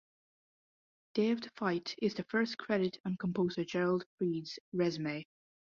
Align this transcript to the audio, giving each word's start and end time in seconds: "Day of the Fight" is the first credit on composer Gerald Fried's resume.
"Day 1.13 1.29
of 1.29 1.41
the 1.41 1.51
Fight" 1.51 1.93
is 2.01 2.15
the 2.15 2.23
first 2.23 2.57
credit 2.57 2.97
on 3.05 3.17
composer 3.17 3.63
Gerald 3.63 4.03
Fried's 4.17 4.57
resume. 4.73 5.27